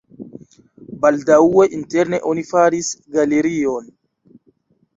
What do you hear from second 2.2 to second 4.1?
oni faris galerion.